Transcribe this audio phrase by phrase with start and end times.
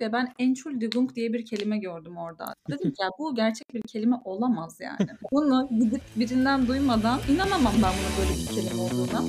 [0.00, 2.54] ve ben Entschuldigung diye bir kelime gördüm orada.
[2.70, 5.10] Dedim ki ya bu gerçek bir kelime olamaz yani.
[5.32, 9.24] Bunu gidip birinden duymadan inanamam ben buna böyle bir kelime olduğuna.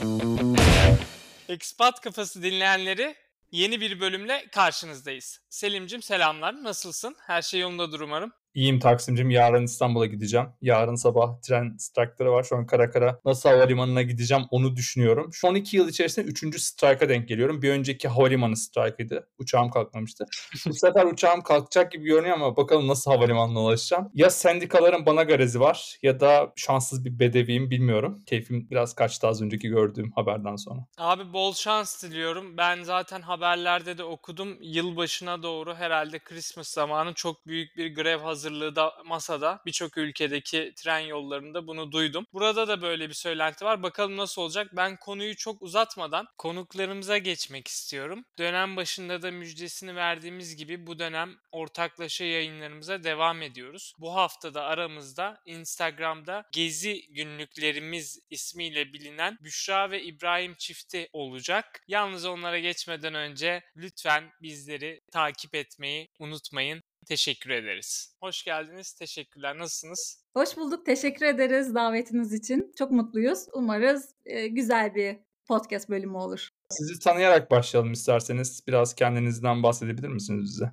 [1.49, 3.15] Expat Kafası dinleyenleri
[3.51, 5.39] yeni bir bölümle karşınızdayız.
[5.49, 6.63] Selim'cim selamlar.
[6.63, 7.15] Nasılsın?
[7.19, 8.31] Her şey yolundadır umarım.
[8.59, 9.29] İyiyim Taksim'cim.
[9.29, 10.47] Yarın İstanbul'a gideceğim.
[10.61, 12.43] Yarın sabah tren strike'ları var.
[12.43, 15.33] Şu an kara kara nasıl havalimanına gideceğim onu düşünüyorum.
[15.33, 16.61] Şu 12 yıl içerisinde 3.
[16.61, 17.61] strike'a denk geliyorum.
[17.61, 19.27] Bir önceki havalimanı strike'ıydı.
[19.37, 20.25] Uçağım kalkmamıştı.
[20.65, 24.11] Bu sefer uçağım kalkacak gibi görünüyor ama bakalım nasıl havalimanına ulaşacağım.
[24.13, 28.19] Ya sendikaların bana garezi var ya da şanssız bir bedeviyim bilmiyorum.
[28.25, 30.79] Keyfim biraz kaçtı az önceki gördüğüm haberden sonra.
[30.97, 32.57] Abi bol şans diliyorum.
[32.57, 34.57] Ben zaten haberlerde de okudum.
[34.61, 39.61] Yılbaşına doğru herhalde Christmas zamanı çok büyük bir grev hazır hazırlığı da masada.
[39.65, 42.25] Birçok ülkedeki tren yollarında bunu duydum.
[42.33, 43.83] Burada da böyle bir söylenti var.
[43.83, 44.67] Bakalım nasıl olacak?
[44.73, 48.25] Ben konuyu çok uzatmadan konuklarımıza geçmek istiyorum.
[48.37, 53.93] Dönem başında da müjdesini verdiğimiz gibi bu dönem ortaklaşa yayınlarımıza devam ediyoruz.
[53.99, 61.83] Bu hafta da aramızda Instagram'da Gezi Günlüklerimiz ismiyle bilinen Büşra ve İbrahim çifti olacak.
[61.87, 66.83] Yalnız onlara geçmeden önce lütfen bizleri takip etmeyi unutmayın.
[67.09, 68.15] Teşekkür ederiz.
[68.23, 68.93] Hoş geldiniz.
[68.93, 69.57] Teşekkürler.
[69.57, 70.23] Nasılsınız?
[70.33, 70.85] Hoş bulduk.
[70.85, 72.71] Teşekkür ederiz davetiniz için.
[72.77, 73.39] Çok mutluyuz.
[73.53, 76.49] Umarız e, güzel bir podcast bölümü olur.
[76.69, 78.67] Sizi tanıyarak başlayalım isterseniz.
[78.67, 80.71] Biraz kendinizden bahsedebilir misiniz bize?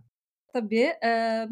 [0.52, 0.92] Tabii.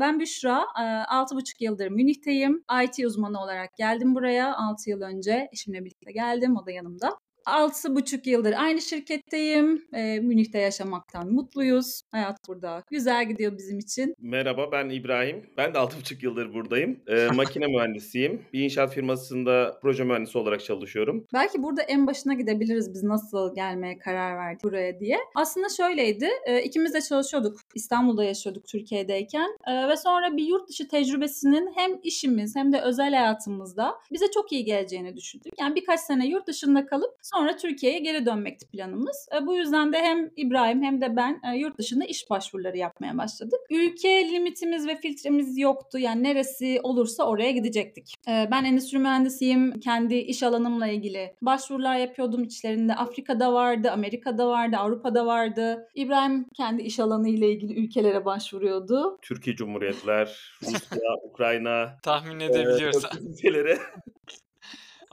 [0.00, 0.64] Ben Büşra.
[0.77, 2.64] 6,5 yıldır Münih'teyim.
[2.84, 4.56] IT uzmanı olarak geldim buraya.
[4.56, 6.56] 6 yıl önce eşimle birlikte geldim.
[6.56, 7.18] O da yanımda.
[7.46, 9.84] Altı buçuk yıldır aynı şirketteyim.
[9.92, 12.02] E, Münih'te yaşamaktan mutluyuz.
[12.10, 14.14] Hayat burada güzel gidiyor bizim için.
[14.18, 15.46] Merhaba ben İbrahim.
[15.56, 17.00] Ben de altı buçuk yıldır buradayım.
[17.06, 18.42] E, makine mühendisiyim.
[18.52, 21.26] Bir inşaat firmasında proje mühendisi olarak çalışıyorum.
[21.34, 25.18] Belki burada en başına gidebiliriz biz nasıl gelmeye karar verdik buraya diye.
[25.34, 26.28] Aslında şöyleydi.
[26.46, 27.60] E, ikimiz de çalışıyorduk.
[27.74, 29.56] İstanbul'da yaşıyorduk Türkiye'deyken.
[29.66, 34.52] E, ve sonra bir yurt dışı tecrübesinin hem işimiz hem de özel hayatımızda bize çok
[34.52, 35.52] iyi geleceğini düşündük.
[35.60, 39.28] Yani birkaç sene yurt dışında kalıp Sonra Türkiye'ye geri dönmekti planımız.
[39.36, 43.18] E, bu yüzden de hem İbrahim hem de ben e, yurt dışında iş başvuruları yapmaya
[43.18, 43.61] başladık.
[43.70, 45.98] Ülke limitimiz ve filtremiz yoktu.
[45.98, 48.14] Yani neresi olursa oraya gidecektik.
[48.28, 49.80] E, ben endüstri mühendisiyim.
[49.80, 52.45] Kendi iş alanımla ilgili başvurular yapıyordum.
[52.45, 55.89] İçlerinde Afrika'da vardı, Amerika'da vardı, Avrupa'da vardı.
[55.95, 59.18] İbrahim kendi iş alanı ile ilgili ülkelere başvuruyordu.
[59.22, 60.78] Türkiye Cumhuriyetler, Rusya,
[61.30, 61.98] Ukrayna.
[62.02, 63.05] Tahmin edebiliyoruz.
[63.20, 63.78] ülkelere.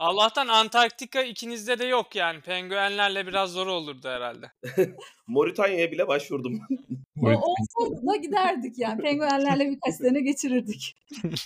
[0.02, 2.40] Allah'tan Antarktika ikinizde de yok yani.
[2.40, 4.50] Penguenlerle biraz zor olurdu herhalde.
[5.26, 6.60] Moritanya'ya bile başvurdum.
[7.22, 9.02] o olsaydı da giderdik yani.
[9.02, 10.96] Penguenlerle birkaç sene geçirirdik.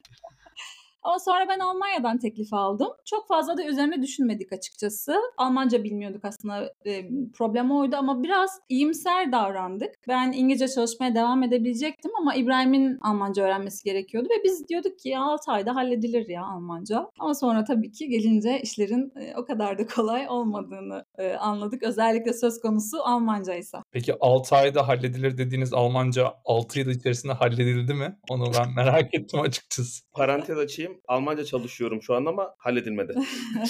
[1.06, 2.88] Ama sonra ben Almanya'dan teklif aldım.
[3.04, 5.16] Çok fazla da üzerine düşünmedik açıkçası.
[5.36, 9.90] Almanca bilmiyorduk aslında e, problem oydu ama biraz iyimser davrandık.
[10.08, 15.52] Ben İngilizce çalışmaya devam edebilecektim ama İbrahim'in Almanca öğrenmesi gerekiyordu ve biz diyorduk ki 6
[15.52, 17.10] ayda halledilir ya Almanca.
[17.20, 21.82] Ama sonra tabii ki gelince işlerin e, o kadar da kolay olmadığını e, anladık.
[21.82, 23.78] Özellikle söz konusu Almanca ise.
[23.92, 28.16] Peki 6 ayda halledilir dediğiniz Almanca 6 yıl içerisinde halledildi mi?
[28.30, 30.02] Onu ben merak ettim açıkçası.
[30.12, 30.95] Parantez açayım.
[31.08, 33.14] Almanca çalışıyorum şu an ama halledilmedi.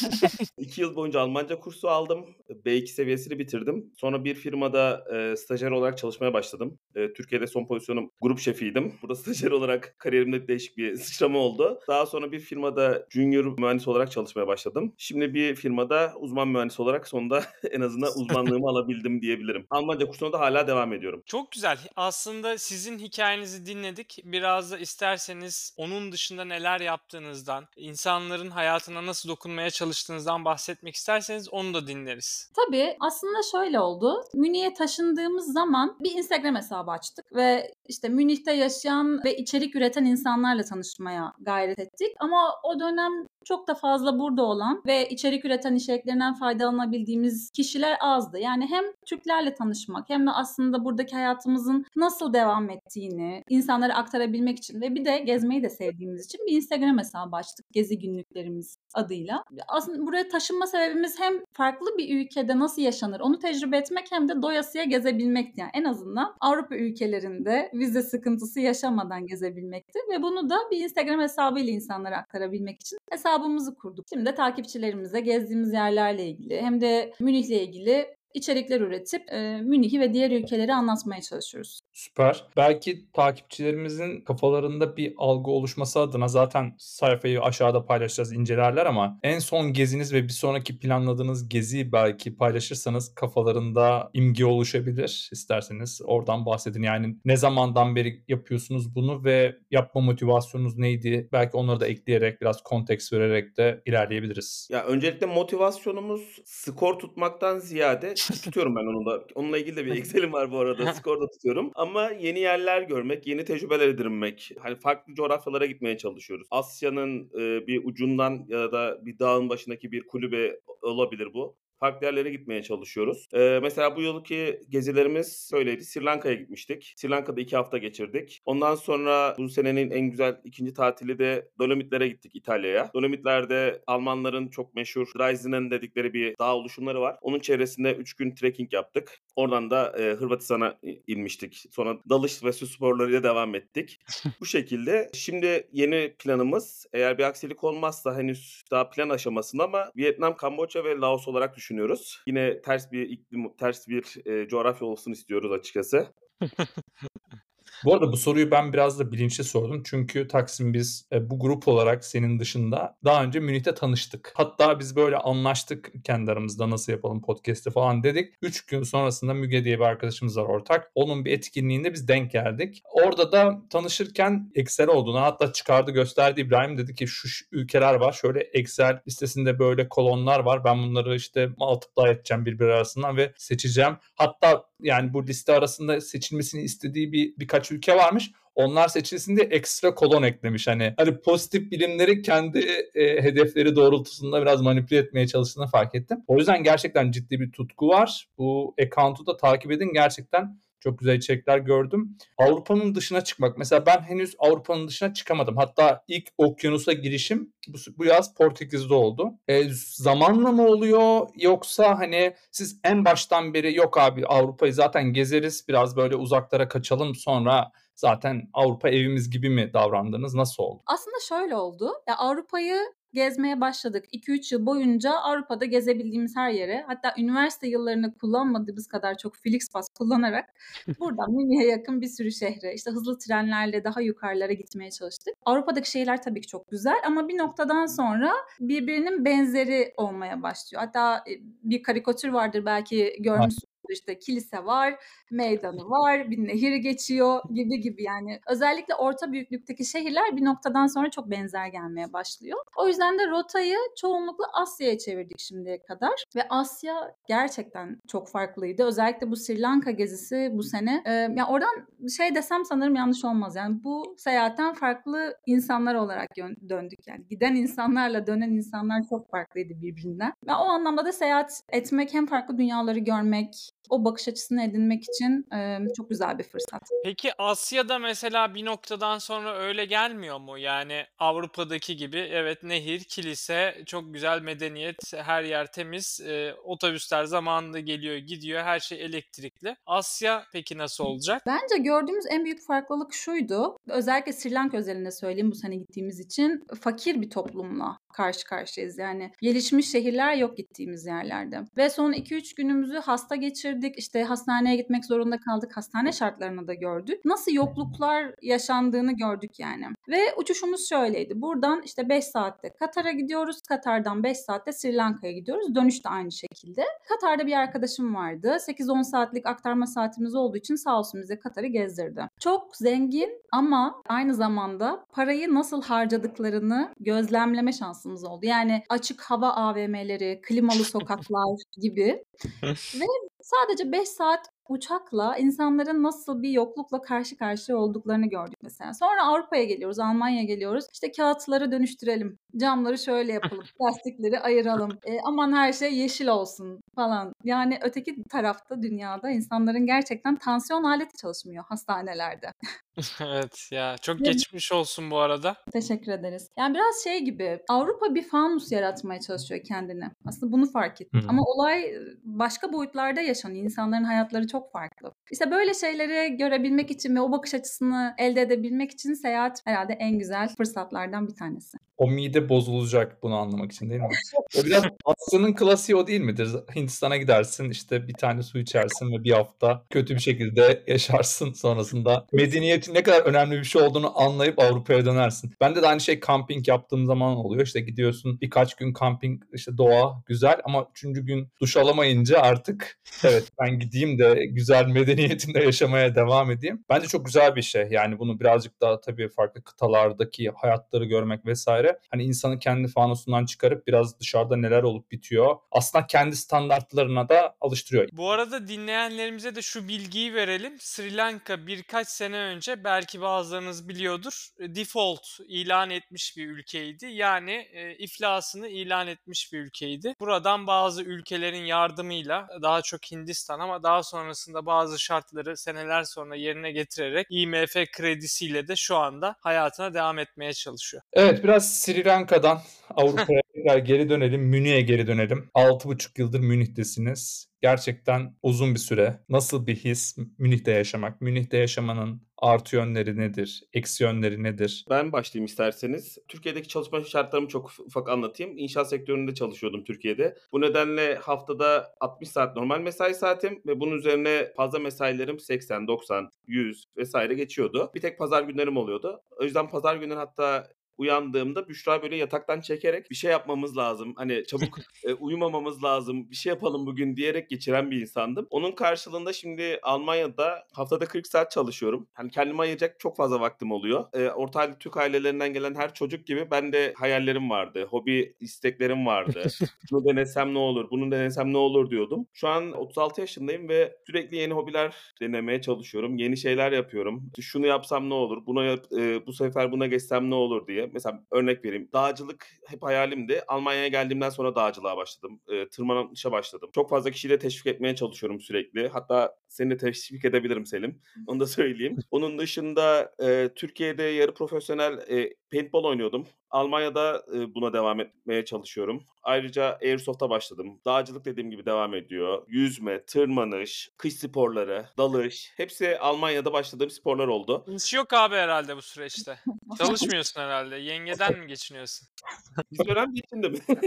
[0.59, 2.27] İki yıl boyunca Almanca kursu aldım.
[2.49, 3.93] B2 seviyesini bitirdim.
[3.97, 6.79] Sonra bir firmada e, stajyer olarak çalışmaya başladım.
[6.95, 8.95] E, Türkiye'de son pozisyonum grup şefiydim.
[9.03, 11.81] Burada stajyer olarak kariyerimde değişik bir sıçrama oldu.
[11.89, 14.95] Daha sonra bir firmada junior mühendis olarak çalışmaya başladım.
[14.99, 19.67] Şimdi bir firmada uzman mühendis olarak sonunda en azından uzmanlığımı alabildim diyebilirim.
[19.71, 21.23] Almanca kursuna da hala devam ediyorum.
[21.27, 21.79] Çok güzel.
[21.97, 24.19] Aslında sizin hikayenizi dinledik.
[24.25, 26.81] Biraz da isterseniz onun dışında neler
[27.17, 32.51] yaptığınızdan, insanların hayatına nasıl dokunmaya çalıştığınızdan bahsetmek isterseniz onu da dinleriz.
[32.57, 34.25] Tabii aslında şöyle oldu.
[34.35, 40.63] Münih'e taşındığımız zaman bir Instagram hesabı açtık ve işte Münih'te yaşayan ve içerik üreten insanlarla
[40.63, 42.17] tanışmaya gayret ettik.
[42.19, 48.39] Ama o dönem çok da fazla burada olan ve içerik üreten içeriklerinden faydalanabildiğimiz kişiler azdı.
[48.39, 54.81] Yani hem Türklerle tanışmak hem de aslında buradaki hayatımızın nasıl devam ettiğini insanlara aktarabilmek için
[54.81, 57.67] ve bir de gezmeyi de sevdiğimiz için bir Instagram hesabı açtık.
[57.73, 59.45] Gezi günlüklerimiz adıyla.
[59.69, 64.43] Aslında buraya taşınma sebebimiz hem farklı bir ülkede nasıl yaşanır onu tecrübe etmek hem de
[64.43, 65.61] doyasıya gezebilmekti.
[65.61, 71.73] Yani en azından Avrupa ülkelerinde vize sıkıntısı yaşamadan gezebilmekti ve bunu da bir Instagram hesabıyla
[71.73, 72.99] insanlara aktarabilmek için
[73.37, 74.07] hesabımızı kurduk.
[74.13, 80.13] Şimdi de takipçilerimize gezdiğimiz yerlerle ilgili hem de Münih'le ilgili içerikler üretip e, Münih'i ve
[80.13, 81.81] diğer ülkeleri anlatmaya çalışıyoruz.
[81.93, 82.45] Süper.
[82.57, 89.73] Belki takipçilerimizin kafalarında bir algı oluşması adına zaten sayfayı aşağıda paylaşacağız incelerler ama en son
[89.73, 95.29] geziniz ve bir sonraki planladığınız geziyi belki paylaşırsanız kafalarında imge oluşabilir.
[95.33, 96.83] İsterseniz oradan bahsedin.
[96.83, 101.29] Yani ne zamandan beri yapıyorsunuz bunu ve yapma motivasyonunuz neydi?
[101.33, 104.69] Belki onları da ekleyerek biraz konteks vererek de ilerleyebiliriz.
[104.73, 109.25] Ya öncelikle motivasyonumuz skor tutmaktan ziyade tutuyorum ben onu da.
[109.35, 110.93] Onunla ilgili de bir Excel'im var bu arada.
[110.95, 111.71] Skor da tutuyorum.
[111.75, 114.51] Ama yeni yerler görmek, yeni tecrübeler edinmek.
[114.61, 116.47] Hani farklı coğrafyalara gitmeye çalışıyoruz.
[116.51, 122.31] Asya'nın e, bir ucundan ya da bir dağın başındaki bir kulübe olabilir bu farklı yerlere
[122.31, 123.29] gitmeye çalışıyoruz.
[123.35, 125.85] Ee, mesela bu yılki gezilerimiz böyleydi.
[125.85, 126.95] Sri Lanka'ya gitmiştik.
[126.97, 128.43] Sri Lanka'da iki hafta geçirdik.
[128.45, 132.91] Ondan sonra bu senenin en güzel ikinci tatili de Dolomitlere gittik İtalya'ya.
[132.95, 137.17] Dolomitler'de Almanların çok meşhur Dreisenen dedikleri bir dağ oluşumları var.
[137.21, 139.19] Onun çevresinde 3 gün trekking yaptık.
[139.37, 141.65] Oradan da e, Hırvatistan'a inmiştik.
[141.71, 144.01] Sonra dalış ve su sporlarıyla devam ettik.
[144.41, 145.11] bu şekilde.
[145.15, 150.97] Şimdi yeni planımız eğer bir aksilik olmazsa henüz daha plan aşamasında ama Vietnam, Kamboçya ve
[150.97, 152.23] Laos olarak düşünüyoruz düşünüyoruz.
[152.27, 156.15] Yine ters bir iklim, ters bir e, coğrafya olsun istiyoruz açıkçası.
[157.85, 159.83] Bu arada bu soruyu ben biraz da bilinçli sordum.
[159.87, 164.33] Çünkü Taksim biz e, bu grup olarak senin dışında daha önce Münih'te tanıştık.
[164.35, 168.35] Hatta biz böyle anlaştık kendi aramızda nasıl yapalım podcast'i falan dedik.
[168.43, 170.91] 3 gün sonrasında Müge diye bir arkadaşımız var ortak.
[170.95, 172.83] Onun bir etkinliğinde biz denk geldik.
[172.93, 178.13] Orada da tanışırken Excel olduğunu hatta çıkardı gösterdi İbrahim dedi ki şu ülkeler var.
[178.13, 180.65] Şöyle Excel listesinde böyle kolonlar var.
[180.65, 183.97] Ben bunları işte multiply edeceğim birbiri arasından ve seçeceğim.
[184.15, 188.31] Hatta yani bu liste arasında seçilmesini istediği bir birkaç ülke varmış.
[188.55, 190.67] Onlar seçilsin diye ekstra kolon eklemiş.
[190.67, 192.59] Hani hani pozitif bilimleri kendi
[192.95, 196.19] e, hedefleri doğrultusunda biraz manipüle etmeye çalıştığını fark ettim.
[196.27, 198.29] O yüzden gerçekten ciddi bir tutku var.
[198.39, 199.93] Bu account'u da takip edin.
[199.93, 202.19] Gerçekten çok güzel içerikler gördüm.
[202.39, 203.59] Avrupa'nın dışına çıkmak.
[203.59, 205.57] Mesela ben henüz Avrupa'nın dışına çıkamadım.
[205.57, 209.33] Hatta ilk okyanusa girişim bu, bu yaz Portekiz'de oldu.
[209.49, 215.65] E, zamanla mı oluyor yoksa hani siz en baştan beri yok abi Avrupa'yı zaten gezeriz
[215.69, 220.35] biraz böyle uzaklara kaçalım sonra zaten Avrupa evimiz gibi mi davrandınız?
[220.35, 220.83] Nasıl oldu?
[220.87, 221.93] Aslında şöyle oldu.
[222.09, 222.79] Ya Avrupa'yı
[223.17, 224.05] gezmeye başladık.
[224.13, 230.49] 2-3 yıl boyunca Avrupa'da gezebildiğimiz her yere hatta üniversite yıllarını kullanmadığımız kadar çok Flixbus kullanarak
[231.01, 235.35] buradan Münih'e yakın bir sürü şehre işte hızlı trenlerle daha yukarılara gitmeye çalıştık.
[235.45, 240.83] Avrupa'daki şehirler tabii ki çok güzel ama bir noktadan sonra birbirinin benzeri olmaya başlıyor.
[240.83, 241.25] Hatta
[241.63, 244.95] bir karikatür vardır belki görmüşsünüz işte kilise var,
[245.31, 248.41] meydanı var, bir nehir geçiyor gibi gibi yani.
[248.49, 252.59] Özellikle orta büyüklükteki şehirler bir noktadan sonra çok benzer gelmeye başlıyor.
[252.77, 258.85] O yüzden de rotayı çoğunlukla Asya'ya çevirdik şimdiye kadar ve Asya gerçekten çok farklıydı.
[258.85, 261.03] Özellikle bu Sri Lanka gezisi bu sene.
[261.07, 261.87] Ee, yani oradan
[262.17, 263.57] şey desem sanırım yanlış olmaz.
[263.57, 266.29] Yani bu seyahatten farklı insanlar olarak
[266.69, 267.27] döndük yani.
[267.31, 270.33] Giden insanlarla dönen insanlar çok farklıydı birbirinden.
[270.47, 275.47] Ve o anlamda da seyahat etmek hem farklı dünyaları görmek, o bakış açısını edinmek için
[275.55, 276.83] e, çok güzel bir fırsat.
[277.05, 280.59] Peki Asya'da mesela bir noktadan sonra öyle gelmiyor mu?
[280.59, 287.81] Yani Avrupa'daki gibi evet nehir, kilise, çok güzel medeniyet, her yer temiz, e, otobüsler zamanında
[287.81, 289.77] geliyor gidiyor, her şey elektrikli.
[289.87, 291.43] Asya peki nasıl olacak?
[291.47, 293.79] Bence gördüğümüz en büyük farklılık şuydu.
[293.89, 298.99] Özellikle Sri Lanka özelinde söyleyeyim bu sene gittiğimiz için fakir bir toplumla karşı karşıyayız.
[298.99, 301.61] Yani gelişmiş şehirler yok gittiğimiz yerlerde.
[301.77, 303.76] Ve son 2-3 günümüzü hasta geçirdik.
[303.97, 305.77] İşte hastaneye gitmek zorunda kaldık.
[305.77, 307.25] Hastane şartlarını da gördük.
[307.25, 309.87] Nasıl yokluklar yaşandığını gördük yani.
[310.09, 311.43] Ve uçuşumuz şöyleydi.
[311.43, 313.63] Buradan işte 5 saatte Katar'a gidiyoruz.
[313.69, 315.75] Katar'dan 5 saatte Sri Lanka'ya gidiyoruz.
[315.75, 316.85] Dönüş de aynı şekilde.
[317.09, 318.57] Katar'da bir arkadaşım vardı.
[318.69, 322.29] 8-10 saatlik aktarma saatimiz olduğu için sağ olsun bize Katar'ı gezdirdi.
[322.41, 328.47] Çok zengin ama aynı zamanda parayı nasıl harcadıklarını gözlemleme şansı şansımız oldu.
[328.47, 332.25] Yani açık hava AVM'leri, klimalı sokaklar gibi.
[333.01, 333.07] Ve
[333.47, 338.95] sadece 5 saat uçakla insanların nasıl bir yoklukla karşı karşıya olduklarını gördük mesela.
[338.95, 340.85] Sonra Avrupa'ya geliyoruz, Almanya'ya geliyoruz.
[340.93, 344.91] İşte kağıtları dönüştürelim, camları şöyle yapalım, plastikleri ayıralım.
[345.07, 347.33] E, aman her şey yeşil olsun falan.
[347.45, 352.53] Yani öteki tarafta dünyada insanların gerçekten tansiyon aleti çalışmıyor hastanelerde.
[353.21, 355.57] evet ya çok geçmiş olsun bu arada.
[355.73, 356.49] Teşekkür ederiz.
[356.59, 360.11] Yani biraz şey gibi Avrupa bir fanus yaratmaya çalışıyor kendine.
[360.27, 361.25] Aslında bunu fark ettim.
[361.29, 361.93] Ama olay
[362.25, 363.65] başka boyutlarda yaşanıyor.
[363.65, 365.13] İnsanların hayatları çok farklı.
[365.31, 370.19] İşte böyle şeyleri görebilmek için ve o bakış açısını elde edebilmek için seyahat herhalde en
[370.19, 371.79] güzel fırsatlardan bir tanesi.
[371.97, 374.09] O mide bozulacak bunu anlamak için değil mi?
[374.61, 376.49] O biraz Asya'nın klasiği o değil midir?
[376.77, 382.27] Hindistan'a gidersin işte bir tane su içersin ve bir hafta kötü bir şekilde yaşarsın sonrasında.
[382.33, 385.53] Medeniyetin ne kadar önemli bir şey olduğunu anlayıp Avrupa'ya dönersin.
[385.61, 387.67] Bende de aynı şey kamping yaptığım zaman oluyor.
[387.67, 393.49] İşte gidiyorsun birkaç gün kamping işte doğa güzel ama üçüncü gün duş alamayınca artık evet
[393.61, 396.85] ben gideyim de güzel medeniyetimde yaşamaya devam edeyim.
[396.91, 397.89] Bence çok güzel bir şey.
[397.91, 401.86] Yani bunu birazcık daha tabii farklı kıtalardaki hayatları görmek vesaire.
[402.11, 405.57] Hani insanı kendi fanusundan çıkarıp biraz dışarıda neler olup bitiyor.
[405.71, 408.09] Aslında kendi standartlarına da alıştırıyor.
[408.13, 410.77] Bu arada dinleyenlerimize de şu bilgiyi verelim.
[410.81, 417.07] Sri Lanka birkaç sene önce belki bazılarınız biliyordur default ilan etmiş bir ülkeydi.
[417.07, 420.15] Yani e, iflasını ilan etmiş bir ülkeydi.
[420.21, 426.73] Buradan bazı ülkelerin yardımıyla daha çok Hindistan ama daha sonrasında bazı şartları seneler sonra yerine
[426.73, 431.03] getirerek IMF kredisiyle de şu anda hayatına devam etmeye çalışıyor.
[431.13, 432.59] Evet biraz Sri Lanka'dan
[432.91, 434.43] Avrupa'ya tekrar geri dönelim.
[434.43, 435.51] Münih'e geri dönelim.
[435.55, 437.49] 6,5 yıldır Münih'tesiniz.
[437.63, 439.21] Gerçekten uzun bir süre.
[439.29, 441.21] Nasıl bir his Münih'te yaşamak?
[441.21, 443.65] Münih'te yaşamanın artı yönleri nedir?
[443.73, 444.85] Eksi yönleri nedir?
[444.91, 446.19] Ben başlayayım isterseniz.
[446.29, 448.59] Türkiye'deki çalışma şartlarımı çok ufak anlatayım.
[448.59, 450.37] İnşaat sektöründe çalışıyordum Türkiye'de.
[450.53, 456.31] Bu nedenle haftada 60 saat normal mesai saatim ve bunun üzerine fazla mesailerim 80, 90,
[456.47, 457.91] 100 vesaire geçiyordu.
[457.95, 459.21] Bir tek pazar günlerim oluyordu.
[459.41, 464.15] O yüzden pazar günleri hatta uyandığımda Büşra böyle yataktan çekerek bir şey yapmamız lazım.
[464.17, 466.31] Hani çabuk e, uyumamamız lazım.
[466.31, 468.47] Bir şey yapalım bugün diyerek geçiren bir insandım.
[468.51, 472.09] Onun karşılığında şimdi Almanya'da haftada 40 saat çalışıyorum.
[472.15, 474.05] Hani kendime ayıracak çok fazla vaktim oluyor.
[474.13, 477.87] E, orta halli Türk ailelerinden gelen her çocuk gibi ben de hayallerim vardı.
[477.91, 479.43] Hobi isteklerim vardı.
[479.93, 482.27] Bunu denesem ne olur, bunu denesem ne olur diyordum.
[482.33, 486.19] Şu an 36 yaşındayım ve sürekli yeni hobiler denemeye çalışıyorum.
[486.19, 487.31] Yeni şeyler yapıyorum.
[487.41, 491.25] Şunu yapsam ne olur, buna yap, e, bu sefer buna geçsem ne olur diye mesela
[491.31, 491.89] örnek vereyim.
[491.93, 493.43] Dağcılık hep hayalimdi.
[493.49, 495.41] Almanya'ya geldiğimden sonra dağcılığa başladım.
[495.49, 496.71] E, tırmanışa başladım.
[496.75, 498.89] Çok fazla kişiyle teşvik etmeye çalışıyorum sürekli.
[498.89, 501.01] Hatta seni de teşvik edebilirim Selim.
[501.27, 501.97] Onu da söyleyeyim.
[502.11, 506.27] Onun dışında e, Türkiye'de yarı profesyonel e, paintball oynuyordum.
[506.57, 509.05] Almanya'da buna devam etmeye çalışıyorum.
[509.23, 510.81] Ayrıca Airsoft'a başladım.
[510.85, 512.43] Dağcılık dediğim gibi devam ediyor.
[512.49, 515.53] Yüzme, tırmanış, kış sporları, dalış.
[515.57, 517.65] Hepsi Almanya'da başladığım sporlar oldu.
[517.77, 519.39] İş yok abi herhalde bu süreçte.
[519.79, 520.77] Çalışmıyorsun herhalde.
[520.77, 522.09] Yengeden mi geçiniyorsun?
[522.73, 523.59] Biz dönem geçindi mi?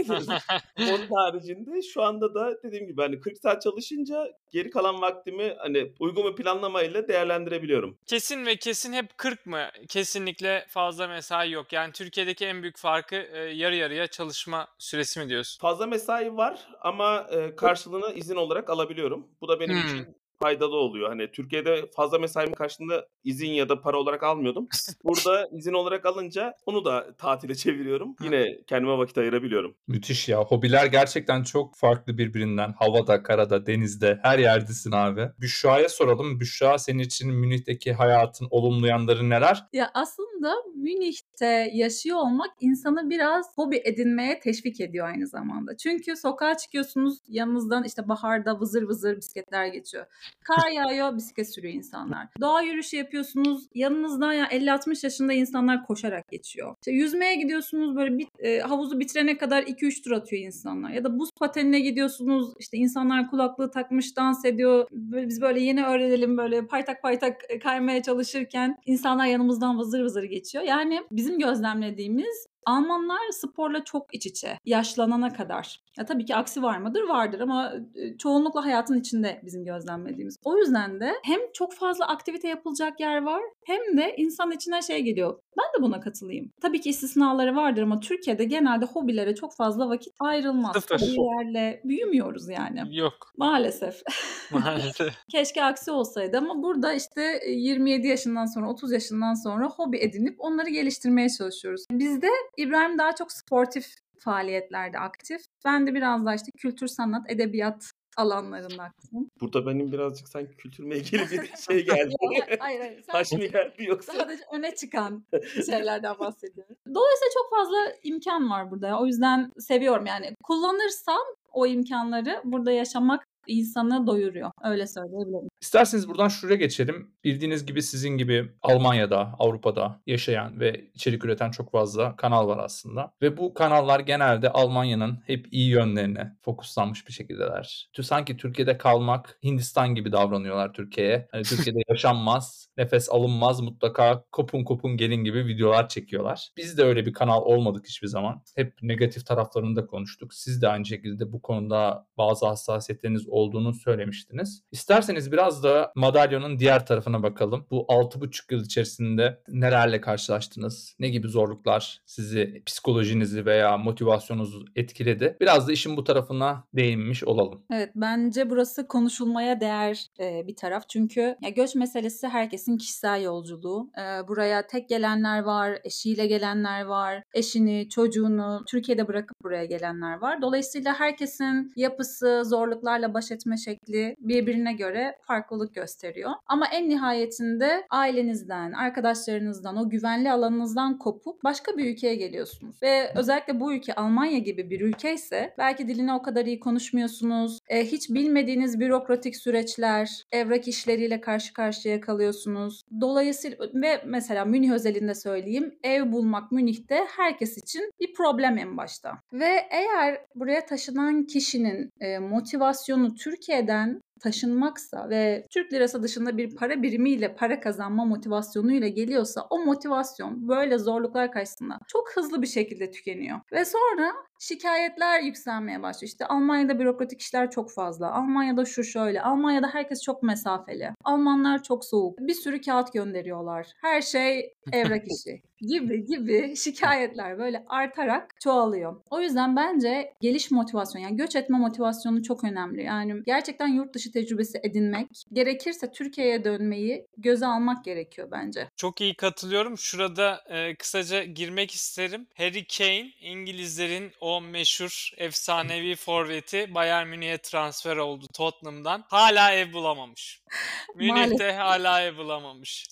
[0.78, 5.92] Onun haricinde şu anda da dediğim gibi hani 40 saat çalışınca geri kalan vaktimi hani
[6.00, 7.98] uygun bir planlamayla değerlendirebiliyorum.
[8.06, 9.68] Kesin ve kesin hep 40 mı?
[9.88, 11.72] Kesinlikle fazla mesai yok.
[11.72, 15.60] Yani Türkiye'deki en büyük farkı e, yarı yarıya çalışma süresi mi diyorsun?
[15.60, 19.28] Fazla mesai var ama e, karşılığını izin olarak alabiliyorum.
[19.40, 19.84] Bu da benim Hmm.
[19.86, 21.08] için faydalı oluyor.
[21.08, 24.68] Hani Türkiye'de fazla mesaimin karşılığında izin ya da para olarak almıyordum.
[25.04, 28.16] Burada izin olarak alınca onu da tatile çeviriyorum.
[28.22, 29.74] Yine kendime vakit ayırabiliyorum.
[29.88, 30.38] Müthiş ya.
[30.38, 32.74] Hobiler gerçekten çok farklı birbirinden.
[32.78, 35.28] Havada, karada, denizde, her yerdesin abi.
[35.40, 36.40] Büşra'ya soralım.
[36.40, 39.64] Büşra senin için Münih'teki hayatın olumlu yanları neler?
[39.72, 40.29] Ya aslında
[40.74, 45.76] Münih'te yaşıyor olmak insanı biraz hobi edinmeye teşvik ediyor aynı zamanda.
[45.76, 50.06] Çünkü sokağa çıkıyorsunuz yanınızdan işte baharda vızır vızır bisikletler geçiyor.
[50.44, 52.26] Kar yağıyor bisiklet sürüyor insanlar.
[52.40, 56.74] Doğa yürüyüşü yapıyorsunuz yanınızdan ya 50-60 yaşında insanlar koşarak geçiyor.
[56.80, 60.90] İşte yüzmeye gidiyorsunuz böyle bir, e, havuzu bitirene kadar 2-3 tur atıyor insanlar.
[60.90, 64.86] Ya da buz patenine gidiyorsunuz işte insanlar kulaklığı takmış dans ediyor.
[64.92, 70.29] Böyle, biz böyle yeni öğrenelim böyle paytak paytak e, kaymaya çalışırken insanlar yanımızdan vızır vızır
[70.30, 70.64] geçiyor.
[70.64, 75.80] Yani bizim gözlemlediğimiz Almanlar sporla çok iç içe yaşlanana kadar.
[75.98, 77.02] Ya tabii ki aksi var mıdır?
[77.02, 80.36] Vardır ama e, çoğunlukla hayatın içinde bizim gözlemlediğimiz.
[80.44, 85.02] O yüzden de hem çok fazla aktivite yapılacak yer var hem de insan içine şey
[85.02, 85.38] geliyor.
[85.58, 86.52] Ben de buna katılayım.
[86.62, 90.72] Tabii ki istisnaları vardır ama Türkiye'de genelde hobilere çok fazla vakit ayrılmaz.
[90.72, 91.00] Sıfır.
[91.00, 92.96] Hobilerle büyümüyoruz yani.
[92.96, 94.02] Yok Maalesef.
[94.50, 95.14] maalesef.
[95.32, 100.70] Keşke aksi olsaydı ama burada işte 27 yaşından sonra 30 yaşından sonra hobi edinip onları
[100.70, 101.84] geliştirmeye çalışıyoruz.
[101.90, 102.28] Bizde
[102.60, 103.86] İbrahim daha çok sportif
[104.18, 105.40] faaliyetlerde aktif.
[105.64, 109.30] Ben de biraz daha işte kültür, sanat, edebiyat alanlarında aktifim.
[109.40, 112.14] Burada benim birazcık sanki kültürme ilgili bir şey geldi.
[112.58, 113.02] hayır hayır.
[113.02, 114.12] Taş mı geldi yoksa?
[114.12, 115.24] sadece öne çıkan
[115.66, 116.76] şeylerden bahsediyorum.
[116.94, 119.00] Dolayısıyla çok fazla imkan var burada.
[119.00, 120.34] O yüzden seviyorum yani.
[120.42, 124.50] Kullanırsam o imkanları burada yaşamak insanı doyuruyor.
[124.64, 125.49] Öyle söyleyebilirim.
[125.60, 127.10] İsterseniz buradan şuraya geçelim.
[127.24, 133.12] Bildiğiniz gibi sizin gibi Almanya'da, Avrupa'da yaşayan ve içerik üreten çok fazla kanal var aslında.
[133.22, 137.90] Ve bu kanallar genelde Almanya'nın hep iyi yönlerine fokuslanmış bir şekildeler.
[138.02, 141.28] Sanki Türkiye'de kalmak Hindistan gibi davranıyorlar Türkiye'ye.
[141.32, 146.50] Hani Türkiye'de yaşanmaz, nefes alınmaz mutlaka kopun kopun gelin gibi videolar çekiyorlar.
[146.56, 148.42] Biz de öyle bir kanal olmadık hiçbir zaman.
[148.56, 150.34] Hep negatif taraflarını da konuştuk.
[150.34, 154.62] Siz de aynı şekilde bu konuda bazı hassasiyetleriniz olduğunu söylemiştiniz.
[154.72, 157.66] İsterseniz biraz da madalyonun diğer tarafına bakalım.
[157.70, 160.96] Bu 6,5 yıl içerisinde nelerle karşılaştınız?
[160.98, 165.36] Ne gibi zorluklar sizi, psikolojinizi veya motivasyonunuzu etkiledi?
[165.40, 167.62] Biraz da işin bu tarafına değinmiş olalım.
[167.72, 170.88] Evet bence burası konuşulmaya değer bir taraf.
[170.88, 173.90] Çünkü ya göç meselesi herkesin kişisel yolculuğu.
[174.28, 180.42] Buraya tek gelenler var, eşiyle gelenler var, eşini, çocuğunu Türkiye'de bırakıp buraya gelenler var.
[180.42, 186.30] Dolayısıyla herkesin yapısı, zorluklarla baş etme şekli birbirine göre farklılık gösteriyor.
[186.46, 192.82] Ama en nihayetinde ailenizden, arkadaşlarınızdan, o güvenli alanınızdan kopup başka bir ülkeye geliyorsunuz.
[192.82, 197.58] Ve özellikle bu ülke Almanya gibi bir ülke ise belki dilini o kadar iyi konuşmuyorsunuz.
[197.70, 202.82] Hiç bilmediğiniz bürokratik süreçler, evrak işleriyle karşı karşıya kalıyorsunuz.
[203.00, 209.18] Dolayısıyla ve mesela Münih özelinde söyleyeyim ev bulmak Münih'te herkes için bir problem en başta.
[209.32, 216.82] Ve eğer buraya taşınan kişinin e, motivasyonu Türkiye'den taşınmaksa ve Türk lirası dışında bir para
[216.82, 223.40] birimiyle para kazanma motivasyonuyla geliyorsa o motivasyon böyle zorluklar karşısında çok hızlı bir şekilde tükeniyor.
[223.52, 226.08] Ve sonra şikayetler yükselmeye başlıyor.
[226.08, 228.12] İşte Almanya'da bürokratik işler çok fazla.
[228.12, 229.22] Almanya'da şu şöyle.
[229.22, 230.90] Almanya'da herkes çok mesafeli.
[231.04, 232.18] Almanlar çok soğuk.
[232.18, 233.72] Bir sürü kağıt gönderiyorlar.
[233.82, 238.96] Her şey evrak işi gibi gibi şikayetler böyle artarak çoğalıyor.
[239.10, 242.82] O yüzden bence geliş motivasyonu yani göç etme motivasyonu çok önemli.
[242.82, 248.68] Yani gerçekten yurt dışı tecrübesi edinmek, gerekirse Türkiye'ye dönmeyi göze almak gerekiyor bence.
[248.76, 249.78] Çok iyi katılıyorum.
[249.78, 252.26] Şurada e, kısaca girmek isterim.
[252.36, 259.04] Harry Kane İngilizlerin o meşhur efsanevi forveti Bayern Münih'e transfer oldu Tottenham'dan.
[259.08, 260.40] Hala ev bulamamış.
[260.94, 262.86] Münih'te hala ev bulamamış.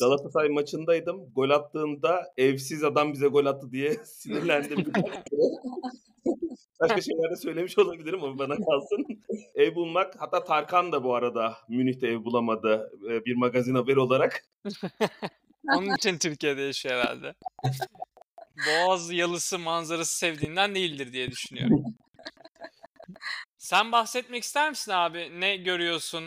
[0.00, 1.32] Galatasaray maçındaydım.
[1.34, 4.92] Gol attığında evsiz adam bize gol attı diye sinirlendim.
[6.80, 9.06] Başka şeyler de söylemiş olabilirim ama bana kalsın.
[9.54, 12.92] ev bulmak hatta Tarkan da bu arada Münih'te ev bulamadı
[13.26, 14.44] bir magazin haberi olarak.
[15.76, 17.34] Onun için Türkiye'de yaşıyor herhalde.
[18.66, 21.84] Boğaz yalısı manzarası sevdiğinden değildir diye düşünüyorum.
[23.58, 25.40] Sen bahsetmek ister misin abi?
[25.40, 26.24] Ne görüyorsun?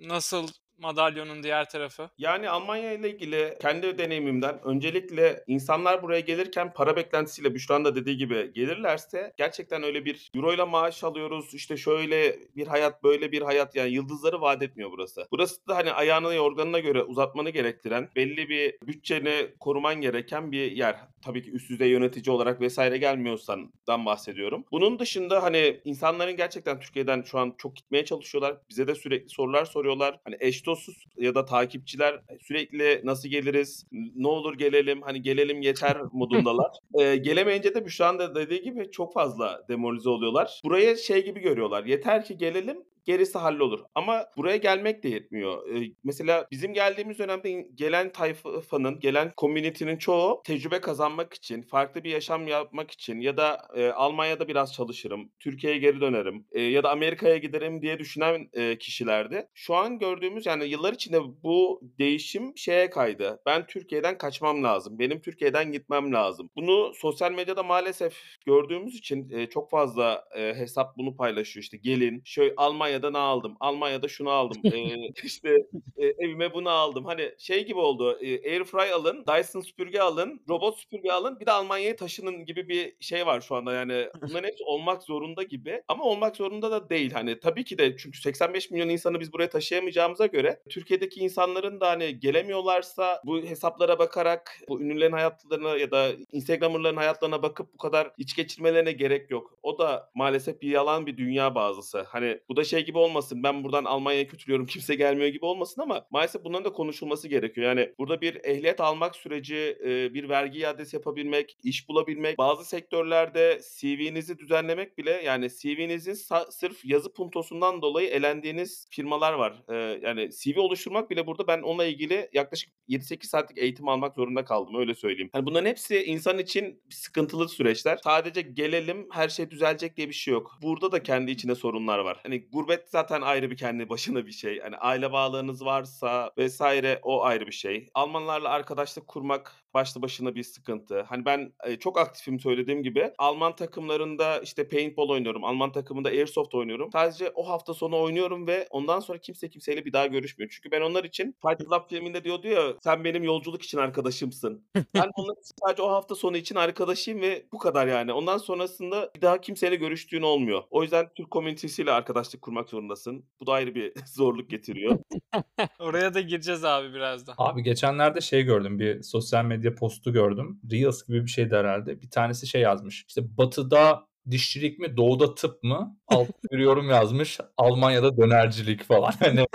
[0.00, 2.10] Nasıl madalyonun diğer tarafı?
[2.18, 8.16] Yani Almanya ile ilgili kendi deneyimimden öncelikle insanlar buraya gelirken para beklentisiyle Büşra'nın da dediği
[8.16, 13.42] gibi gelirlerse gerçekten öyle bir euro ile maaş alıyoruz işte şöyle bir hayat böyle bir
[13.42, 15.28] hayat yani yıldızları vaat etmiyor burası.
[15.32, 20.96] Burası da hani ayağını yorganına göre uzatmanı gerektiren belli bir bütçeni koruman gereken bir yer.
[21.22, 24.64] Tabii ki üst düzey yönetici olarak vesaire gelmiyorsan dan bahsediyorum.
[24.72, 28.56] Bunun dışında hani insanların gerçekten Türkiye'den şu an çok gitmeye çalışıyorlar.
[28.70, 30.20] Bize de sürekli sorular soruyorlar.
[30.24, 35.96] Hani eş dostuz ya da takipçiler sürekli nasıl geliriz, ne olur gelelim, hani gelelim yeter
[36.12, 36.70] modundalar.
[37.00, 40.60] ee, gelemeyince de Büşra'nın da dediği gibi çok fazla demoralize oluyorlar.
[40.64, 41.84] Buraya şey gibi görüyorlar.
[41.84, 43.80] Yeter ki gelelim gerisi hallolur.
[43.94, 45.68] Ama buraya gelmek de yetmiyor.
[45.68, 52.10] Ee, mesela bizim geldiğimiz dönemde gelen tayfanın, gelen community'nin çoğu tecrübe kazanmak için, farklı bir
[52.10, 56.90] yaşam yapmak için ya da e, Almanya'da biraz çalışırım, Türkiye'ye geri dönerim e, ya da
[56.90, 59.48] Amerika'ya giderim diye düşünen e, kişilerdi.
[59.54, 63.40] Şu an gördüğümüz yani yıllar içinde bu değişim şeye kaydı.
[63.46, 64.98] Ben Türkiye'den kaçmam lazım.
[64.98, 66.50] Benim Türkiye'den gitmem lazım.
[66.56, 68.14] Bunu sosyal medyada maalesef
[68.46, 71.62] gördüğümüz için e, çok fazla e, hesap bunu paylaşıyor.
[71.62, 73.56] İşte gelin, şöyle Almanya Almanya'da ne aldım?
[73.60, 74.60] Almanya'da şunu aldım.
[74.74, 77.04] ee, işte e, evime bunu aldım.
[77.04, 78.18] Hani şey gibi oldu.
[78.20, 81.40] E, Airfry alın, Dyson süpürge alın, robot süpürge alın.
[81.40, 83.72] Bir de Almanya'ya taşının gibi bir şey var şu anda.
[83.72, 85.82] Yani bunların hepsi olmak zorunda gibi.
[85.88, 87.12] Ama olmak zorunda da değil.
[87.12, 91.88] Hani tabii ki de çünkü 85 milyon insanı biz buraya taşıyamayacağımıza göre Türkiye'deki insanların da
[91.90, 98.12] hani gelemiyorlarsa bu hesaplara bakarak bu ünlülerin hayatlarına ya da Instagramer'ların hayatlarına bakıp bu kadar
[98.18, 99.58] iç geçirmelerine gerek yok.
[99.62, 102.02] O da maalesef bir yalan bir dünya bazısı.
[102.08, 103.42] Hani bu da şey gibi olmasın.
[103.42, 107.66] Ben buradan Almanya'ya kötülüyorum kimse gelmiyor gibi olmasın ama maalesef bunların da konuşulması gerekiyor.
[107.66, 109.78] Yani burada bir ehliyet almak süreci,
[110.14, 116.14] bir vergi iadesi yapabilmek, iş bulabilmek, bazı sektörlerde CV'nizi düzenlemek bile yani CV'nizin
[116.50, 119.62] sırf yazı puntosundan dolayı elendiğiniz firmalar var.
[120.02, 124.74] Yani CV oluşturmak bile burada ben onunla ilgili yaklaşık 7-8 saatlik eğitim almak zorunda kaldım
[124.78, 125.30] öyle söyleyeyim.
[125.34, 127.98] Yani bunların hepsi insan için sıkıntılı süreçler.
[128.04, 130.58] Sadece gelelim her şey düzelecek diye bir şey yok.
[130.62, 132.20] Burada da kendi içinde sorunlar var.
[132.22, 134.60] Hani gurbet gurbet zaten ayrı bir kendi başına bir şey.
[134.60, 137.88] Hani aile bağlarınız varsa vesaire o ayrı bir şey.
[137.94, 141.02] Almanlarla arkadaşlık kurmak başlı başına bir sıkıntı.
[141.02, 143.12] Hani ben e, çok aktifim söylediğim gibi.
[143.18, 145.44] Alman takımlarında işte paintball oynuyorum.
[145.44, 146.90] Alman takımında airsoft oynuyorum.
[146.92, 150.50] Sadece o hafta sonu oynuyorum ve ondan sonra kimse kimseyle bir daha görüşmüyor.
[150.54, 154.64] Çünkü ben onlar için Fight Club filminde diyordu ya sen benim yolculuk için arkadaşımsın.
[154.74, 158.12] ben onlar için sadece o hafta sonu için arkadaşıyım ve bu kadar yani.
[158.12, 160.62] Ondan sonrasında bir daha kimseyle görüştüğün olmuyor.
[160.70, 163.24] O yüzden Türk komünitesiyle arkadaşlık kurmak zorundasın.
[163.40, 164.98] Bu da ayrı bir zorluk getiriyor.
[165.78, 167.34] Oraya da gireceğiz abi birazdan.
[167.38, 170.60] Abi geçenlerde şey gördüm bir sosyal medya postu gördüm.
[170.72, 172.02] Reels gibi bir şeydi herhalde.
[172.02, 173.04] Bir tanesi şey yazmış.
[173.08, 175.97] İşte batıda dişçilik mi doğuda tıp mı?
[176.08, 177.40] Alt bir yorum yazmış.
[177.56, 179.12] Almanya'da dönercilik falan.
[179.20, 179.46] Hani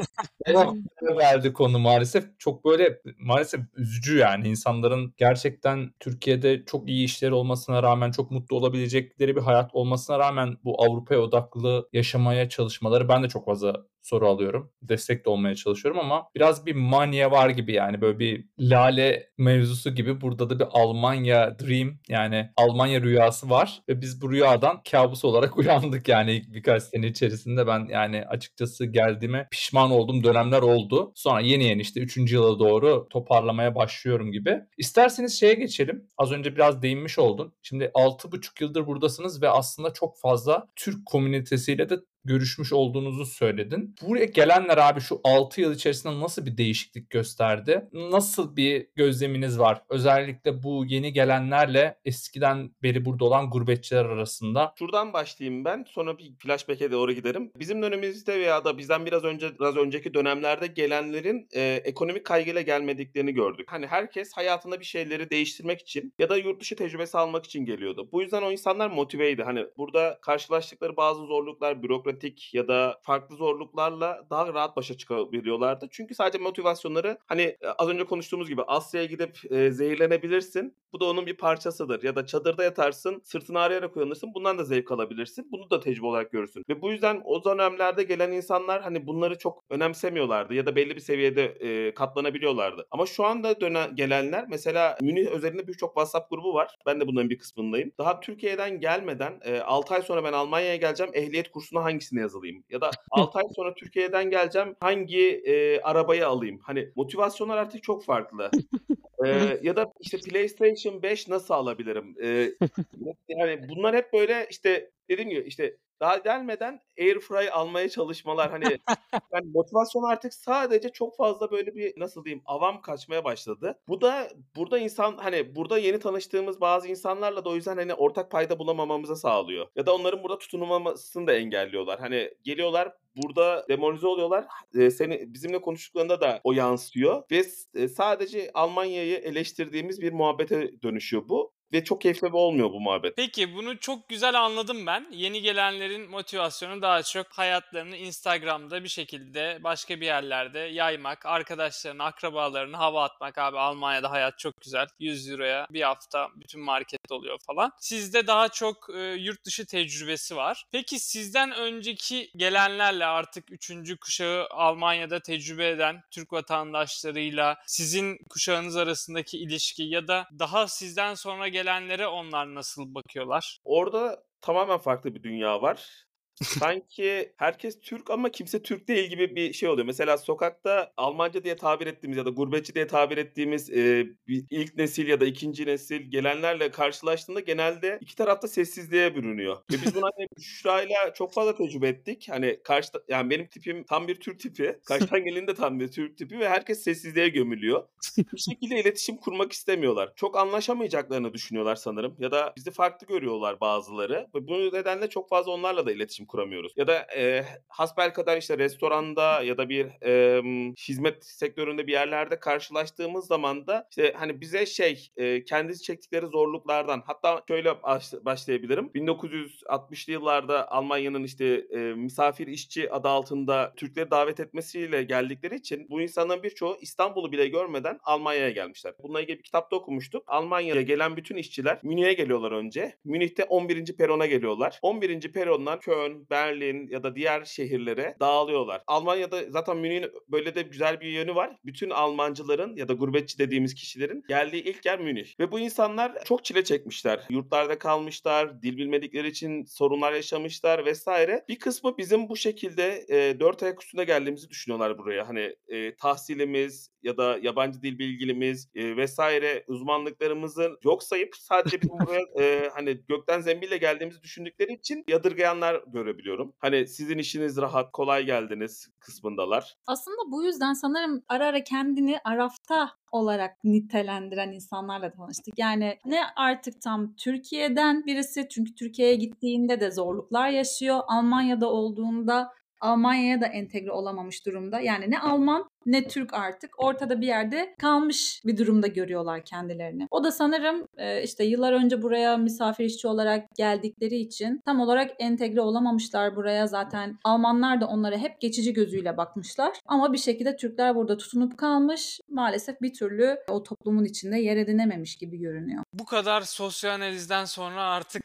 [0.56, 0.76] o
[1.20, 2.40] geldi konu maalesef.
[2.40, 4.48] Çok böyle maalesef üzücü yani.
[4.48, 10.58] insanların gerçekten Türkiye'de çok iyi işleri olmasına rağmen çok mutlu olabilecekleri bir hayat olmasına rağmen
[10.64, 14.72] bu Avrupa'ya odaklı yaşamaya çalışmaları ben de çok fazla soru alıyorum.
[14.82, 19.96] Destek de olmaya çalışıyorum ama biraz bir manya var gibi yani böyle bir lale mevzusu
[19.96, 25.26] gibi burada da bir Almanya dream yani Almanya rüyası var ve biz bu rüyadan kabus
[25.26, 31.12] olarak uyandık yani birkaç sene içerisinde ben yani açıkçası geldiğime pişman olduğum dönemler oldu.
[31.16, 32.18] Sonra yeni yeni işte 3.
[32.18, 34.60] yıla doğru toparlamaya başlıyorum gibi.
[34.78, 36.08] İsterseniz şeye geçelim.
[36.18, 37.54] Az önce biraz değinmiş oldun.
[37.62, 41.96] Şimdi 6,5 yıldır buradasınız ve aslında çok fazla Türk komünitesiyle de
[42.26, 43.96] görüşmüş olduğunuzu söyledin.
[44.02, 47.90] Buraya gelenler abi şu 6 yıl içerisinde nasıl bir değişiklik gösterdi?
[47.94, 49.82] Nasıl bir gözleminiz var?
[49.90, 54.74] Özellikle bu yeni gelenlerle eskiden beri burada olan gurbetçiler arasında.
[54.80, 55.86] Şuradan başlayayım ben.
[55.88, 57.52] Sonra bir flashback'e doğru giderim.
[57.60, 63.34] Bizim dönemimizde veya da bizden biraz önce biraz önceki dönemlerde gelenlerin e, ekonomik kaygıyla gelmediklerini
[63.34, 63.72] gördük.
[63.72, 68.10] Hani herkes hayatında bir şeyleri değiştirmek için ya da yurt dışı tecrübesi almak için geliyordu.
[68.12, 69.44] Bu yüzden o insanlar motiveydi.
[69.44, 75.88] Hani burada karşılaştıkları bazı zorluklar, bürokrasi bürokratik ya da farklı zorluklarla daha rahat başa çıkabiliyorlardı.
[75.92, 80.76] Çünkü sadece motivasyonları hani e, az önce konuştuğumuz gibi Asya'ya gidip e, zehirlenebilirsin.
[80.94, 82.04] Bu da onun bir parçasıdır.
[82.04, 84.34] Ya da çadırda yatarsın, sırtını ağrıyarak uyanırsın.
[84.36, 85.48] Bundan da zevk alabilirsin.
[85.52, 86.64] Bunu da tecrübe olarak görürsün.
[86.70, 91.02] Ve bu yüzden o dönemlerde gelen insanlar hani bunları çok önemsemiyorlardı ya da belli bir
[91.02, 92.88] seviyede e, katlanabiliyorlardı.
[92.92, 96.76] Ama şu anda dönen gelenler mesela Münih özelinde birçok WhatsApp grubu var.
[96.86, 97.92] Ben de bunların bir kısmındayım.
[97.98, 101.12] Daha Türkiye'den gelmeden e, 6 ay sonra ben Almanya'ya geleceğim.
[101.16, 102.64] Ehliyet kursuna hangi hangisine yazılayım?
[102.70, 106.60] Ya da 6 ay sonra Türkiye'den geleceğim hangi e, arabayı alayım?
[106.64, 108.52] Hani motivasyonlar artık çok farklı.
[109.26, 112.16] ee, ya da işte PlayStation 5 nasıl alabilirim?
[112.24, 112.54] Ee,
[113.30, 118.66] yani bunlar hep böyle işte dediğim gibi işte daha gelmeden Airfry almaya çalışmalar hani
[119.34, 123.80] yani motivasyon artık sadece çok fazla böyle bir nasıl diyeyim avam kaçmaya başladı.
[123.88, 128.32] Bu da burada insan hani burada yeni tanıştığımız bazı insanlarla da o yüzden hani ortak
[128.32, 129.68] payda bulamamamıza sağlıyor.
[129.76, 132.00] Ya da onların burada tutunulmamasını da engelliyorlar.
[132.00, 134.46] Hani geliyorlar burada demoralize oluyorlar.
[134.76, 137.44] E, seni bizimle konuştuklarında da o yansıyor ve
[137.76, 143.16] e, sadece Almanya'yı eleştirdiğimiz bir muhabbete dönüşüyor bu ve çok keyifli olmuyor bu muhabbet.
[143.16, 145.08] Peki bunu çok güzel anladım ben.
[145.12, 152.80] Yeni gelenlerin motivasyonu daha çok hayatlarını Instagram'da bir şekilde başka bir yerlerde yaymak, arkadaşlarına, akrabalarına
[152.80, 153.38] hava atmak.
[153.38, 154.88] Abi Almanya'da hayat çok güzel.
[155.00, 157.72] 100 euroya bir hafta bütün market oluyor falan.
[157.80, 160.66] Sizde daha çok e, yurt dışı tecrübesi var.
[160.72, 164.00] Peki sizden önceki gelenlerle artık 3.
[164.02, 171.48] kuşağı Almanya'da tecrübe eden Türk vatandaşlarıyla sizin kuşağınız arasındaki ilişki ya da daha sizden sonra
[171.48, 173.60] gelen gelenlere onlar nasıl bakıyorlar?
[173.64, 176.06] Orada tamamen farklı bir dünya var
[176.42, 179.86] sanki herkes Türk ama kimse Türk değil gibi bir şey oluyor.
[179.86, 185.08] Mesela sokakta Almanca diye tabir ettiğimiz ya da gurbetçi diye tabir ettiğimiz e, ilk nesil
[185.08, 189.56] ya da ikinci nesil gelenlerle karşılaştığında genelde iki tarafta sessizliğe bürünüyor.
[189.56, 192.28] Ve biz bunu hani Büşra'yla çok fazla tecrübe ettik.
[192.30, 194.80] Hani karşıda yani benim tipim tam bir Türk tipi.
[194.86, 197.88] Karşıdan gelin de tam bir Türk tipi ve herkes sessizliğe gömülüyor.
[198.18, 200.14] Bir şekilde iletişim kurmak istemiyorlar.
[200.16, 202.16] Çok anlaşamayacaklarını düşünüyorlar sanırım.
[202.20, 204.28] Ya da bizi farklı görüyorlar bazıları.
[204.36, 206.74] Ve bu nedenle çok fazla onlarla da iletişim iletişim kuramıyoruz.
[206.76, 210.42] Ya da e, hasbel kadar işte restoranda ya da bir e,
[210.88, 217.04] hizmet sektöründe bir yerlerde karşılaştığımız zaman da işte hani bize şey e, kendisi çektikleri zorluklardan
[217.06, 217.84] hatta şöyle
[218.26, 218.92] başlayabilirim.
[218.96, 226.02] 1960'lı yıllarda Almanya'nın işte e, misafir işçi adı altında Türkleri davet etmesiyle geldikleri için bu
[226.02, 228.94] insanların birçoğu İstanbul'u bile görmeden Almanya'ya gelmişler.
[229.04, 230.24] Bununla ilgili bir kitapta okumuştuk.
[230.28, 232.96] Almanya'ya gelen bütün işçiler Münih'e geliyorlar önce.
[233.06, 233.98] Münih'te 11.
[233.98, 234.80] perona geliyorlar.
[234.82, 235.32] 11.
[235.32, 238.82] perondan Köln, Köln, Berlin ya da diğer şehirlere dağılıyorlar.
[238.88, 241.58] Almanya'da zaten Münih'in böyle de güzel bir yönü var.
[241.66, 245.40] Bütün Almancıların ya da gurbetçi dediğimiz kişilerin geldiği ilk yer Münih.
[245.40, 247.26] Ve bu insanlar çok çile çekmişler.
[247.30, 251.46] Yurtlarda kalmışlar, dil bilmedikleri için sorunlar yaşamışlar vesaire.
[251.50, 255.28] Bir kısmı bizim bu şekilde e, dört ayak üstünde geldiğimizi düşünüyorlar buraya.
[255.28, 262.00] Hani e, tahsilimiz ya da yabancı dil bilgilimiz e, vesaire uzmanlıklarımızı yok sayıp sadece bizim
[262.00, 266.54] buraya e, hani gökten zembille geldiğimizi düşündükleri için yadırgayanlar görebiliyorum.
[266.60, 269.76] Hani sizin işiniz rahat, kolay geldiniz kısmındalar.
[269.88, 275.60] Aslında bu yüzden sanırım ara ara kendini Araf'ta olarak nitelendiren insanlarla tanıştık.
[275.60, 281.00] Yani ne artık tam Türkiye'den birisi çünkü Türkiye'ye gittiğinde de zorluklar yaşıyor.
[281.08, 284.80] Almanya'da olduğunda Almanya'ya da entegre olamamış durumda.
[284.80, 290.08] Yani ne Alman ne Türk artık ortada bir yerde kalmış bir durumda görüyorlar kendilerini.
[290.12, 295.12] O da sanırım e, işte yıllar önce buraya misafir işçi olarak geldikleri için tam olarak
[295.20, 296.68] entegre olamamışlar buraya.
[296.68, 299.72] Zaten Almanlar da onlara hep geçici gözüyle bakmışlar.
[299.86, 302.20] Ama bir şekilde Türkler burada tutunup kalmış.
[302.30, 305.84] Maalesef bir türlü o toplumun içinde yer edinememiş gibi görünüyor.
[305.94, 308.24] Bu kadar sosyal analizden sonra artık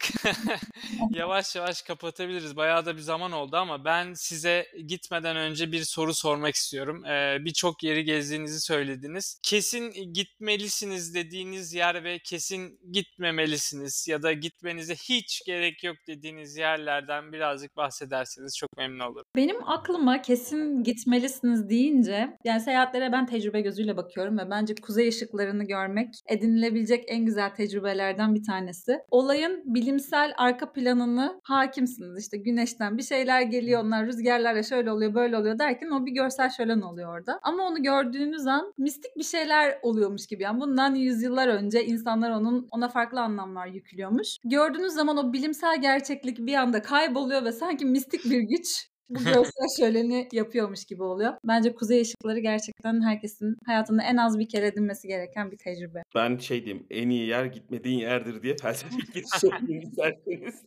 [1.13, 2.55] yavaş yavaş kapatabiliriz.
[2.55, 7.05] Bayağı da bir zaman oldu ama ben size gitmeden önce bir soru sormak istiyorum.
[7.05, 9.39] Ee, birçok yeri gezdiğinizi söylediniz.
[9.43, 17.31] Kesin gitmelisiniz dediğiniz yer ve kesin gitmemelisiniz ya da gitmenize hiç gerek yok dediğiniz yerlerden
[17.31, 19.25] birazcık bahsederseniz çok memnun olurum.
[19.35, 25.63] Benim aklıma kesin gitmelisiniz deyince yani seyahatlere ben tecrübe gözüyle bakıyorum ve bence kuzey ışıklarını
[25.63, 28.99] görmek edinilebilecek en güzel tecrübelerden bir tanesi.
[29.11, 32.23] Olayın bilimsel arka planını hakimsiniz.
[32.23, 36.49] İşte güneşten bir şeyler geliyor onlar rüzgarlarla şöyle oluyor böyle oluyor derken o bir görsel
[36.49, 37.38] şölen oluyor orada.
[37.43, 40.43] Ama onu gördüğünüz an mistik bir şeyler oluyormuş gibi.
[40.43, 44.37] Yani bundan yüzyıllar önce insanlar onun ona farklı anlamlar yüklüyormuş.
[44.43, 49.67] Gördüğünüz zaman o bilimsel gerçeklik bir anda kayboluyor ve sanki mistik bir güç bu görsel
[49.79, 51.33] şöleni yapıyormuş gibi oluyor.
[51.43, 56.03] Bence kuzey ışıkları gerçekten herkesin hayatında en az bir kere edinmesi gereken bir tecrübe.
[56.15, 60.63] Ben şey diyeyim en iyi yer gitmediğin yerdir diye felsefik isterseniz.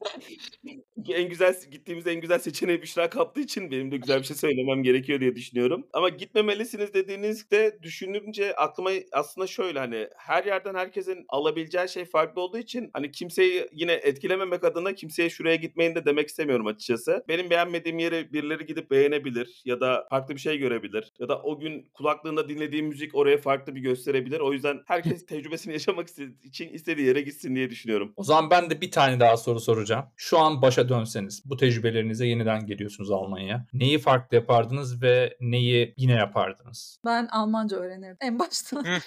[1.08, 4.82] en güzel gittiğimiz en güzel seçeneği Büşra kaptığı için benim de güzel bir şey söylemem
[4.82, 5.86] gerekiyor diye düşünüyorum.
[5.92, 12.58] Ama gitmemelisiniz dediğinizde düşününce aklıma aslında şöyle hani her yerden herkesin alabileceği şey farklı olduğu
[12.58, 17.24] için hani kimseyi yine etkilememek adına kimseye şuraya gitmeyin de demek istemiyorum açıkçası.
[17.28, 21.58] Benim beğenmediğim yeri birileri gidip beğenebilir ya da farklı bir şey görebilir ya da o
[21.58, 24.40] gün kulaklığında dinlediği müzik oraya farklı bir gösterebilir.
[24.40, 26.08] O yüzden herkes tecrübesini yaşamak
[26.42, 28.12] için istediği yere gitsin diye düşünüyorum.
[28.16, 30.04] O zaman ben de bir tane daha soru soracağım.
[30.16, 33.66] Şu an başa dönseniz bu tecrübelerinize yeniden geliyorsunuz Almanya'ya.
[33.72, 36.98] Neyi farklı yapardınız ve neyi yine yapardınız?
[37.04, 38.82] Ben Almanca öğrenirdim en başta.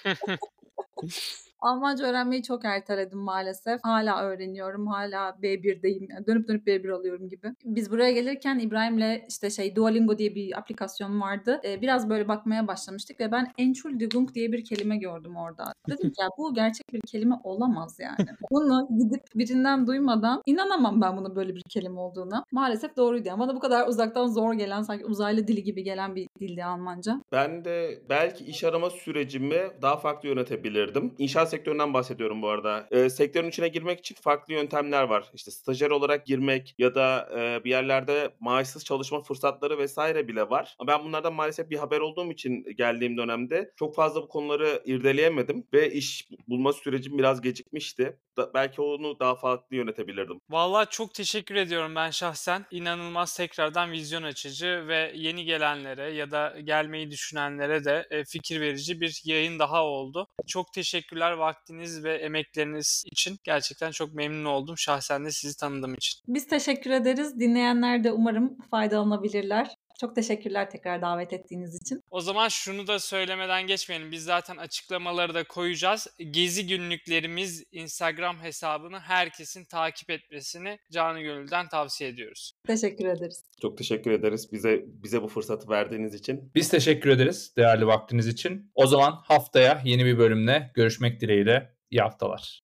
[1.65, 3.79] Almanca öğrenmeyi çok erteledim maalesef.
[3.83, 4.87] Hala öğreniyorum.
[4.87, 6.11] Hala B1'deyim.
[6.11, 7.53] Yani dönüp dönüp B1 alıyorum gibi.
[7.65, 11.61] Biz buraya gelirken İbrahim'le işte şey Duolingo diye bir aplikasyon vardı.
[11.65, 15.73] Ee, biraz böyle bakmaya başlamıştık ve ben Entschuldigung diye bir kelime gördüm orada.
[15.89, 18.29] Dedim ki ya bu gerçek bir kelime olamaz yani.
[18.51, 22.43] Bunu gidip birinden duymadan inanamam ben bunun böyle bir kelime olduğuna.
[22.51, 23.29] Maalesef doğruydu.
[23.31, 27.21] Ama bana bu kadar uzaktan zor gelen sanki uzaylı dili gibi gelen bir dildi Almanca.
[27.31, 31.13] Ben de belki iş arama sürecimi daha farklı yönetebilirdim.
[31.17, 32.87] İnşaat sektöründen bahsediyorum bu arada.
[32.91, 35.31] E, sektörün içine girmek için farklı yöntemler var.
[35.33, 40.77] İşte stajyer olarak girmek ya da e, bir yerlerde maaşsız çalışma fırsatları vesaire bile var.
[40.87, 45.91] Ben bunlardan maalesef bir haber olduğum için geldiğim dönemde çok fazla bu konuları irdeleyemedim ve
[45.91, 48.19] iş bulma sürecim biraz gecikmişti.
[48.37, 50.39] Da, belki onu daha farklı yönetebilirdim.
[50.49, 52.65] Vallahi çok teşekkür ediyorum ben şahsen.
[52.71, 59.01] İnanılmaz tekrardan vizyon açıcı ve yeni gelenlere ya da gelmeyi düşünenlere de e, fikir verici
[59.01, 60.27] bir yayın daha oldu.
[60.47, 63.37] Çok teşekkürler vaktiniz ve emekleriniz için.
[63.43, 66.21] Gerçekten çok memnun oldum şahsen de sizi tanıdığım için.
[66.27, 67.39] Biz teşekkür ederiz.
[67.39, 69.75] Dinleyenler de umarım faydalanabilirler.
[69.99, 72.01] Çok teşekkürler tekrar davet ettiğiniz için.
[72.11, 74.11] O zaman şunu da söylemeden geçmeyelim.
[74.11, 76.07] Biz zaten açıklamaları da koyacağız.
[76.31, 82.51] Gezi günlüklerimiz Instagram hesabını herkesin takip etmesini canı gönülden tavsiye ediyoruz.
[82.67, 83.43] Teşekkür ederiz.
[83.61, 86.51] Çok teşekkür ederiz bize bize bu fırsatı verdiğiniz için.
[86.55, 88.71] Biz teşekkür ederiz değerli vaktiniz için.
[88.75, 91.75] O zaman haftaya yeni bir bölümle görüşmek dileğiyle.
[91.91, 92.61] İyi haftalar.